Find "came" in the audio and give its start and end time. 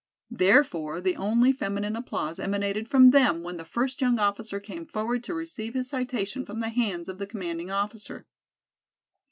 4.59-4.83